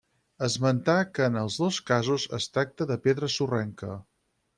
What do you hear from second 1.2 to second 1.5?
en